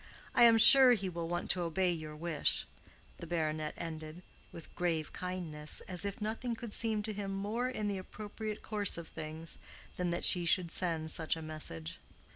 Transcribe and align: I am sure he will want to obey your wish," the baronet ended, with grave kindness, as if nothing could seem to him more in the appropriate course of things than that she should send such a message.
I 0.33 0.45
am 0.45 0.57
sure 0.57 0.93
he 0.93 1.09
will 1.09 1.27
want 1.27 1.51
to 1.51 1.61
obey 1.61 1.91
your 1.91 2.15
wish," 2.15 2.65
the 3.17 3.27
baronet 3.27 3.75
ended, 3.77 4.23
with 4.51 4.73
grave 4.73 5.13
kindness, 5.13 5.81
as 5.81 6.05
if 6.05 6.19
nothing 6.19 6.55
could 6.55 6.73
seem 6.73 7.03
to 7.03 7.13
him 7.13 7.31
more 7.31 7.69
in 7.69 7.87
the 7.87 7.99
appropriate 7.99 8.63
course 8.63 8.97
of 8.97 9.07
things 9.07 9.59
than 9.97 10.09
that 10.09 10.25
she 10.25 10.43
should 10.43 10.71
send 10.71 11.11
such 11.11 11.35
a 11.37 11.41
message. 11.43 11.99